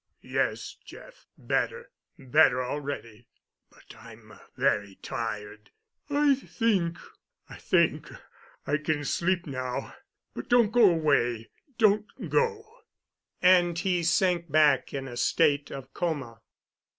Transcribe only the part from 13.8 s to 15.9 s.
sank back in a state